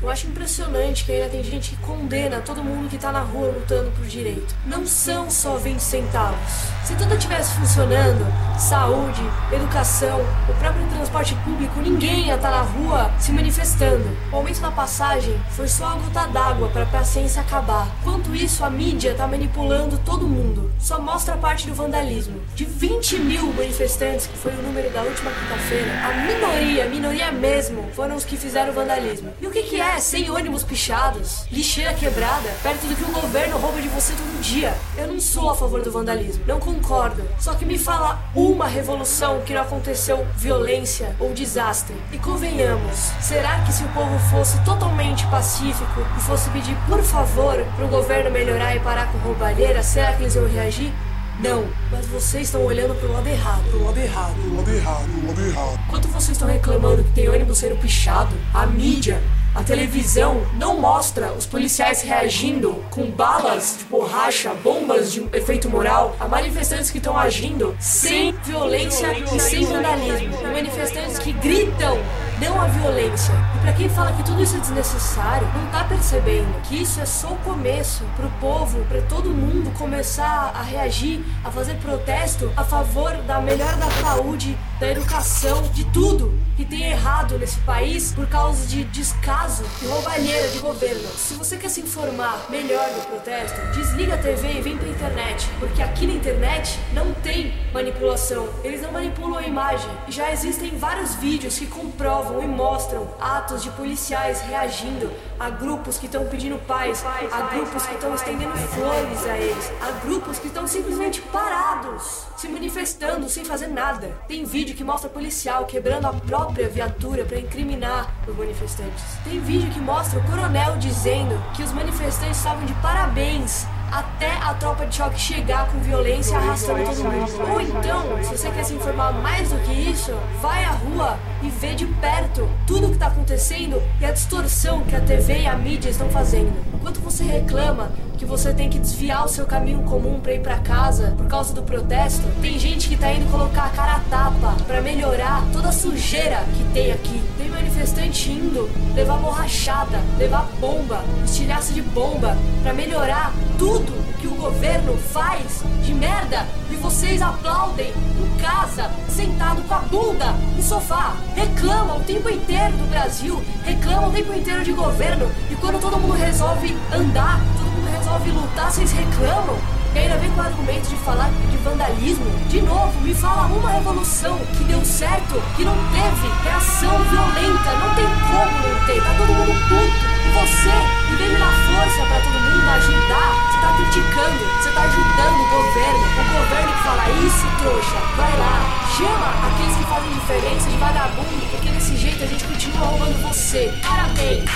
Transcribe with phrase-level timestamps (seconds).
[0.00, 3.48] Eu acho impressionante que ainda tem gente que condena todo mundo que tá na rua
[3.48, 4.54] lutando por direito.
[4.64, 6.38] Não são só 20 centavos.
[6.84, 8.24] Se tudo estivesse funcionando,
[8.56, 9.20] saúde,
[9.52, 14.08] educação, o próprio transporte público, ninguém ia estar tá na rua se manifestando.
[14.30, 17.88] O aumento da passagem foi só a gota d'água para a paciência acabar.
[18.00, 20.70] Enquanto isso, a mídia tá manipulando todo mundo.
[20.78, 22.40] Só mostra parte do vandalismo.
[22.54, 27.32] De 20 mil manifestantes, que foi o número da última quinta-feira, a minoria, a minoria
[27.32, 29.34] mesmo, foram os que fizeram o vandalismo.
[29.40, 29.87] E o que, que é?
[30.00, 34.72] Sem ônibus pichados, lixeira quebrada, perto do que o governo rouba de você todo dia.
[34.96, 37.28] Eu não sou a favor do vandalismo, não concordo.
[37.38, 41.96] Só que me fala uma revolução que não aconteceu violência ou desastre.
[42.12, 47.56] E convenhamos, será que se o povo fosse totalmente pacífico e fosse pedir por favor
[47.76, 50.92] pro governo melhorar e parar com roubalheira, será que eles iam reagir?
[51.40, 53.62] Não, mas vocês estão olhando pro lado errado.
[53.70, 55.80] Pro lado errado, pro lado errado, pro lado errado.
[55.86, 59.22] Enquanto vocês estão reclamando que tem ônibus sendo pichado, a mídia,
[59.54, 66.16] a televisão não mostra os policiais reagindo com balas de borracha, bombas de efeito moral
[66.18, 70.34] a manifestantes que estão agindo sem violência e sem vandalismo.
[70.40, 71.98] E manifestantes que gritam
[72.40, 73.34] não a violência.
[73.58, 77.04] E para quem fala que tudo isso é desnecessário, não tá percebendo que isso é
[77.04, 82.62] só o começo pro povo, para todo mundo começar a reagir, a fazer protesto a
[82.62, 88.28] favor da melhora da saúde, da educação, de tudo que tem errado nesse país por
[88.28, 91.08] causa de descaso e roubalheira de governo.
[91.16, 95.48] Se você quer se informar melhor do protesto, desliga a TV e vem pra internet,
[95.58, 98.48] porque aqui na internet não tem manipulação.
[98.62, 99.90] Eles não manipulam a imagem.
[100.08, 103.08] Já existem vários vídeos que comprovam e mostram
[103.48, 105.10] atos de policiais reagindo
[105.40, 109.90] a grupos que estão pedindo paz, a grupos que estão estendendo flores a eles, a
[110.04, 114.14] grupos que estão simplesmente parados, se manifestando sem fazer nada.
[114.28, 119.02] Tem vídeo que mostra policial quebrando a própria viatura para incriminar os manifestantes.
[119.24, 124.54] Tem vídeo que mostra o coronel dizendo que os manifestantes estavam de parabéns até a
[124.54, 127.52] tropa de choque chegar com violência arrastando todo mundo.
[127.52, 131.48] Ou então, se você quer se informar mais do que isso, vai à rua e
[131.48, 135.46] vê de perto tudo o que está acontecendo e a distorção que a TV e
[135.46, 136.52] a mídia estão fazendo.
[136.74, 140.58] Enquanto você reclama que você tem que desviar o seu caminho comum para ir para
[140.58, 144.56] casa por causa do protesto, tem gente que tá indo colocar a cara a tapa
[144.66, 147.22] para melhorar toda a sujeira que tem aqui.
[147.38, 154.34] Tem manifestante indo levar borrachada, levar bomba, estilhaço de bomba para melhorar tudo que o
[154.34, 161.16] governo faz de merda e vocês aplaudem em casa, sentado com a bunda no sofá.
[161.38, 165.96] Reclamam o tempo inteiro do Brasil, reclamam o tempo inteiro de governo e quando todo
[165.96, 169.56] mundo resolve andar, todo mundo resolve lutar, vocês reclamam.
[169.94, 172.26] E ainda vem com o argumento de falar de vandalismo.
[172.48, 177.70] De novo, me fala uma revolução que deu certo, que não teve reação violenta.
[177.86, 179.00] Não tem como não ter.
[179.00, 180.18] Tá todo mundo puto.
[180.26, 180.74] E você,
[181.12, 185.38] em vez de dar força pra todo mundo ajudar, você tá criticando, você tá ajudando
[185.38, 186.02] o governo.
[186.02, 188.67] O governo que fala isso, trouxa, vai lá,
[188.98, 193.72] chama aqueles que fazem diferença de vagabundo, porque desse jeito a gente continua roubando você.
[193.80, 194.50] Parabéns!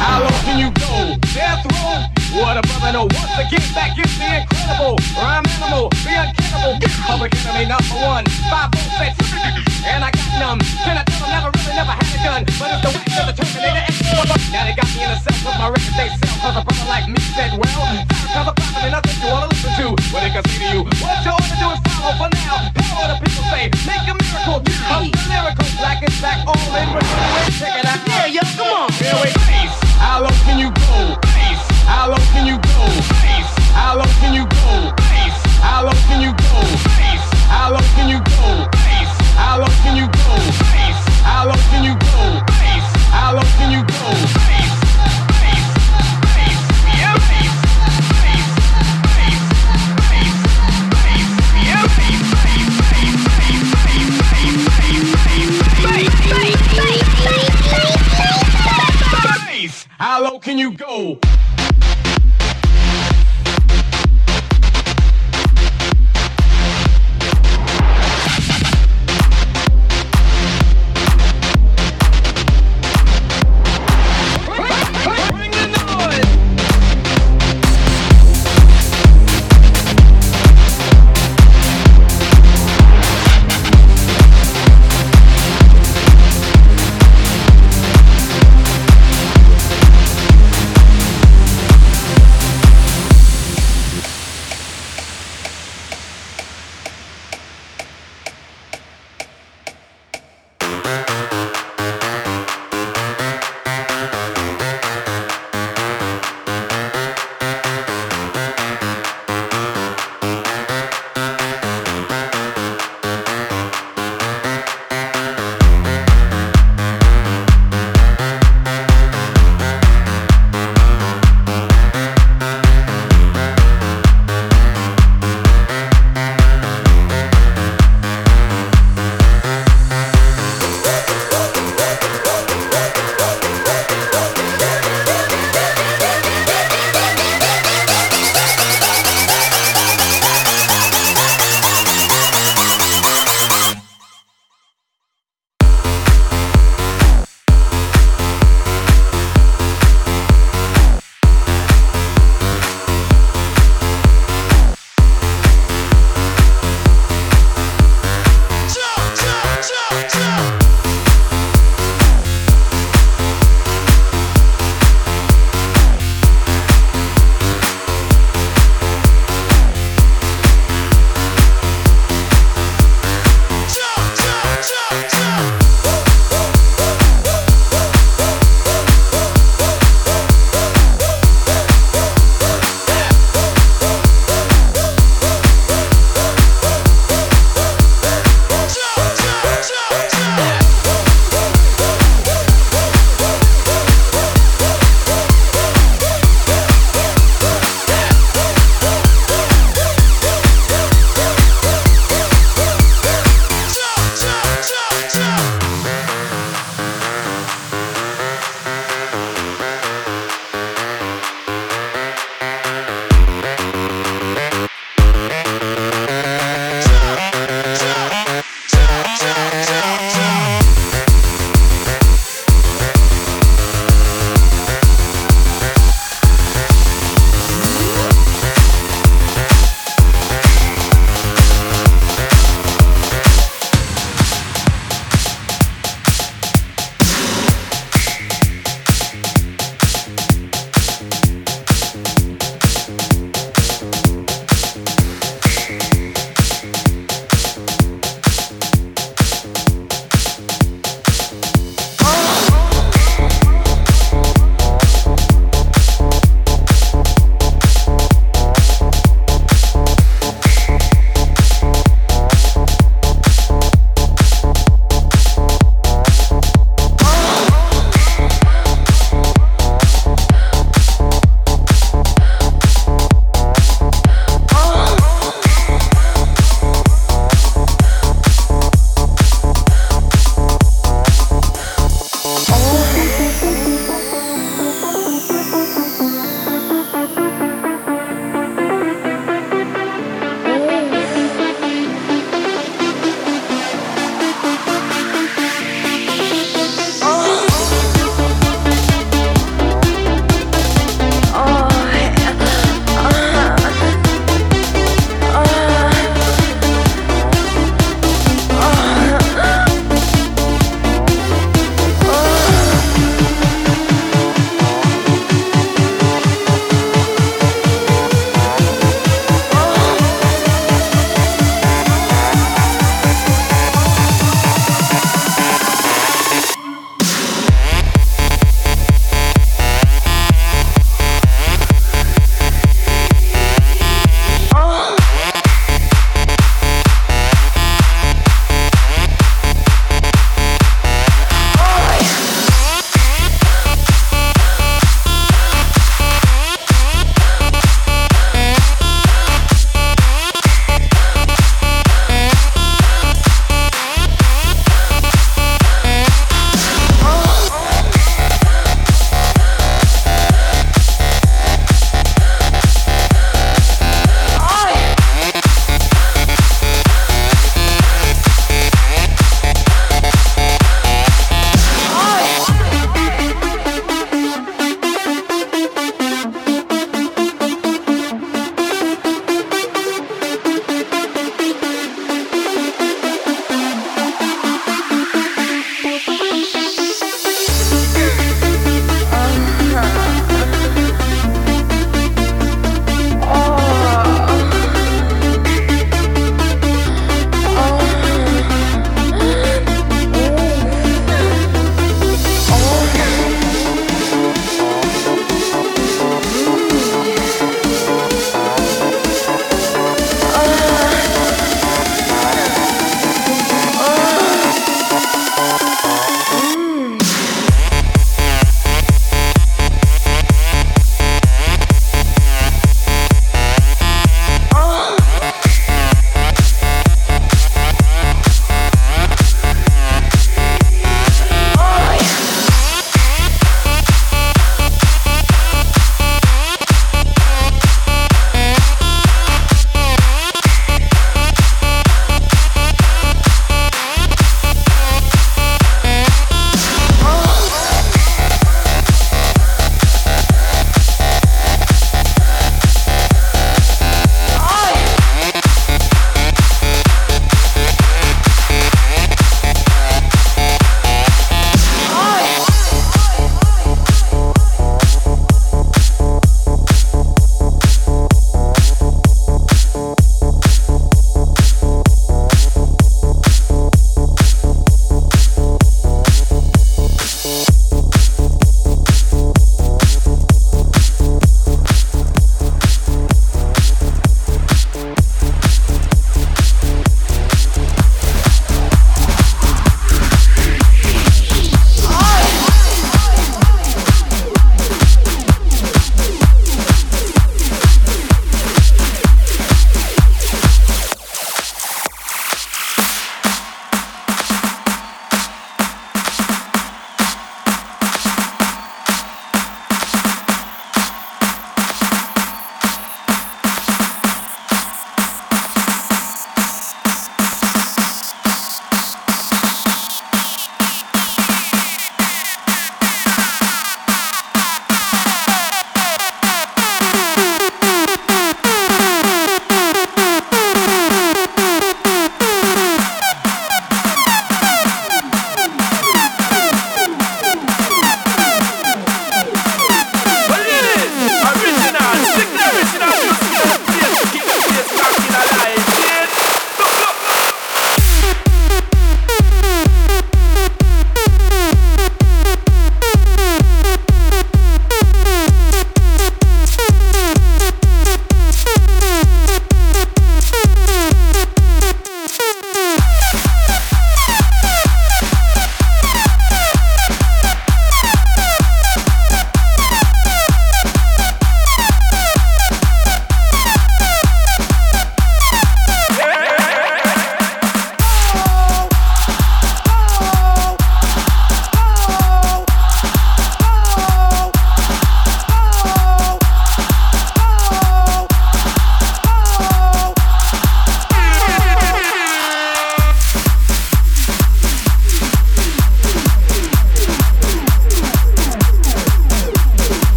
[0.00, 1.14] How low can you go?
[1.32, 2.42] Death row?
[2.42, 3.04] What a brother know.
[3.04, 4.96] Once again, back is the incredible.
[5.14, 6.90] Rhyme animal, the.
[7.06, 8.24] Public enemy number one.
[8.50, 8.70] Five.
[9.86, 10.58] And I got numb.
[10.82, 12.44] Can I tell them never really never had a gun?
[12.58, 13.84] But it's the way of the Terminator.
[14.50, 16.29] Now they got me in a cell cause my records they sell.
[23.60, 23.76] Make
[24.08, 24.64] a miracle.
[24.88, 25.68] Come the miracle.
[25.76, 26.88] Black is back all in.
[27.60, 28.00] Check it out.
[28.08, 28.92] Yeah, yo, come on.
[28.96, 29.40] Here we go.
[30.00, 31.20] How low can you go?
[31.84, 32.88] How low can you go?
[33.76, 34.08] How low